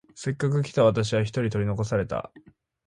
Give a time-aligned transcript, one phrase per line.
[0.15, 2.31] せっかく来た私は一人取り残された。